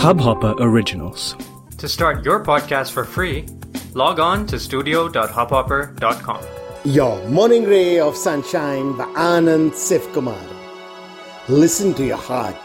Hubhopper 0.00 0.54
Originals. 0.60 1.36
To 1.76 1.86
start 1.86 2.24
your 2.24 2.42
podcast 2.42 2.92
for 2.92 3.04
free, 3.04 3.44
log 3.92 4.18
on 4.18 4.46
to 4.46 4.58
studio.hubhopper.com. 4.58 6.42
Your 6.84 7.28
morning 7.28 7.64
ray 7.64 8.00
of 8.00 8.16
sunshine 8.16 8.96
by 8.96 9.04
Anand 9.08 9.72
Sivkumar. 9.72 10.40
Listen 11.50 11.92
to 11.92 12.02
your 12.06 12.16
heart. 12.16 12.56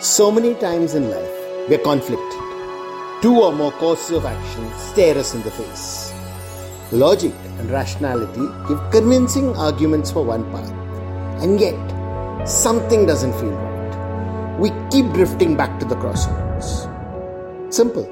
So 0.00 0.30
many 0.30 0.54
times 0.54 0.94
in 0.94 1.10
life, 1.10 1.68
we're 1.68 1.78
conflicted. 1.78 2.40
Two 3.20 3.40
or 3.42 3.52
more 3.52 3.72
courses 3.72 4.12
of 4.18 4.24
action 4.24 4.70
stare 4.78 5.18
us 5.18 5.34
in 5.34 5.42
the 5.42 5.50
face. 5.50 6.14
Logic 6.92 7.34
and 7.58 7.68
rationality 7.72 8.46
give 8.68 8.80
convincing 8.92 9.56
arguments 9.56 10.12
for 10.12 10.24
one 10.24 10.48
path, 10.52 10.70
and 11.42 11.58
yet 11.60 12.46
something 12.46 13.04
doesn't 13.04 13.32
feel 13.32 13.50
right. 13.50 13.63
We 14.58 14.70
keep 14.90 15.12
drifting 15.12 15.56
back 15.56 15.80
to 15.80 15.84
the 15.84 15.96
crossroads. 15.96 16.86
Simple. 17.74 18.08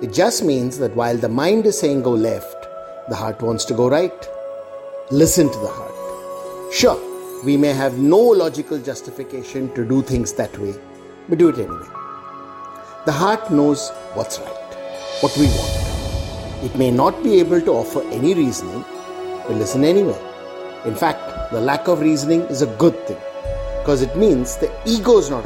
It 0.00 0.14
just 0.14 0.42
means 0.42 0.78
that 0.78 0.96
while 0.96 1.18
the 1.18 1.28
mind 1.28 1.66
is 1.66 1.78
saying 1.78 2.02
go 2.02 2.12
left, 2.12 2.66
the 3.10 3.14
heart 3.14 3.42
wants 3.42 3.66
to 3.66 3.74
go 3.74 3.90
right. 3.90 4.28
Listen 5.10 5.52
to 5.52 5.58
the 5.58 5.68
heart. 5.68 6.72
Sure, 6.72 6.98
we 7.44 7.58
may 7.58 7.74
have 7.74 7.98
no 7.98 8.18
logical 8.18 8.78
justification 8.78 9.72
to 9.74 9.84
do 9.84 10.00
things 10.00 10.32
that 10.32 10.56
way, 10.58 10.74
but 11.28 11.38
do 11.38 11.50
it 11.50 11.58
anyway. 11.58 11.86
The 13.04 13.12
heart 13.12 13.52
knows 13.52 13.90
what's 14.14 14.38
right, 14.38 14.74
what 15.20 15.36
we 15.36 15.46
want. 15.48 16.64
It 16.64 16.74
may 16.78 16.90
not 16.90 17.22
be 17.22 17.38
able 17.40 17.60
to 17.60 17.72
offer 17.72 18.00
any 18.04 18.32
reasoning, 18.32 18.82
but 19.46 19.56
listen 19.56 19.84
anyway. 19.84 20.18
In 20.86 20.94
fact, 20.94 21.52
the 21.52 21.60
lack 21.60 21.88
of 21.88 22.00
reasoning 22.00 22.40
is 22.42 22.62
a 22.62 22.74
good 22.78 22.98
thing 23.06 23.18
because 23.80 24.00
it 24.00 24.16
means 24.16 24.56
the 24.56 24.72
ego 24.86 25.18
is 25.18 25.28
not. 25.28 25.44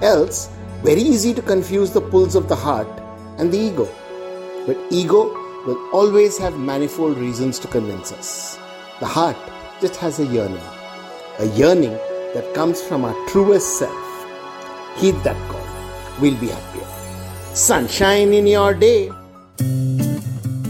Else, 0.00 0.48
very 0.82 1.00
easy 1.00 1.34
to 1.34 1.42
confuse 1.42 1.90
the 1.90 2.00
pulls 2.00 2.36
of 2.36 2.48
the 2.48 2.54
heart 2.54 2.88
and 3.38 3.50
the 3.50 3.58
ego. 3.58 3.88
But 4.66 4.78
ego 4.90 5.24
will 5.66 5.78
always 5.92 6.38
have 6.38 6.56
manifold 6.56 7.18
reasons 7.18 7.58
to 7.60 7.68
convince 7.68 8.12
us. 8.12 8.58
The 9.00 9.06
heart 9.06 9.36
just 9.80 9.96
has 9.96 10.20
a 10.20 10.26
yearning, 10.26 10.62
a 11.40 11.46
yearning 11.56 11.98
that 12.34 12.52
comes 12.54 12.80
from 12.80 13.04
our 13.04 13.14
truest 13.28 13.78
self. 13.78 14.04
Heed 14.96 15.16
that 15.24 15.36
call. 15.48 15.66
We'll 16.20 16.38
be 16.40 16.48
happier. 16.48 16.86
Sunshine 17.54 18.32
in 18.32 18.46
your 18.46 18.74
day. 18.74 19.10